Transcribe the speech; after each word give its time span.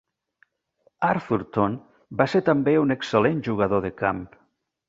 Arthurton 1.09 1.77
va 2.23 2.29
ser 2.33 2.43
també 2.49 2.73
un 2.87 2.97
excel·lent 2.99 3.47
jugador 3.49 3.89
de 3.89 3.97
camp. 4.05 4.27